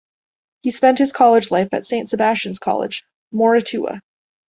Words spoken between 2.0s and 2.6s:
Sebastian's